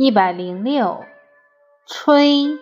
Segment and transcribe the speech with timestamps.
[0.00, 1.04] 一百零六，
[1.84, 2.56] 吹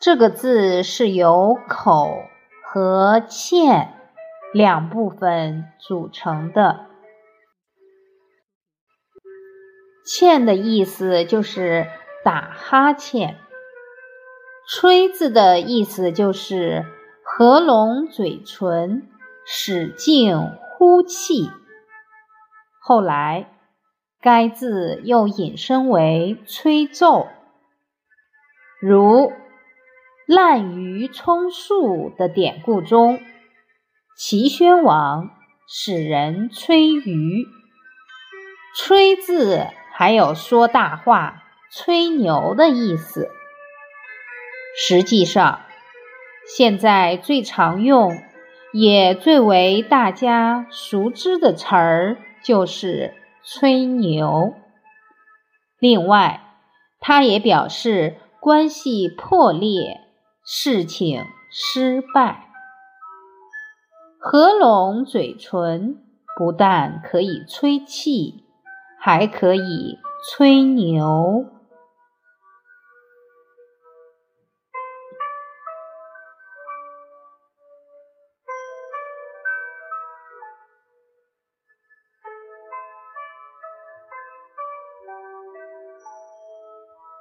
[0.00, 2.22] 这个字是由口
[2.64, 3.92] 和欠
[4.54, 6.86] 两部分组成的。
[10.06, 11.86] 欠的意思就是
[12.24, 13.36] 打哈欠，
[14.66, 16.86] 吹字的意思就是
[17.22, 19.06] 合拢嘴唇，
[19.44, 20.40] 使劲
[20.78, 21.50] 呼气。
[22.80, 23.52] 后来。
[24.26, 27.28] 该字又引申为吹奏，
[28.80, 29.30] 如
[30.26, 33.20] 滥竽充数的典故中，
[34.18, 35.30] 齐宣王
[35.68, 37.46] 使人吹竽。
[38.76, 43.28] 吹字还有说大话、吹牛的意思。
[44.76, 45.60] 实际上，
[46.48, 48.20] 现在最常用，
[48.72, 53.14] 也最为大家熟知的词儿就是。
[53.48, 54.54] 吹牛。
[55.78, 56.42] 另外，
[56.98, 60.00] 它也表示关系破裂、
[60.44, 62.48] 事情失败。
[64.18, 65.98] 合拢嘴唇
[66.36, 68.44] 不但可以吹气，
[68.98, 71.46] 还可以吹牛。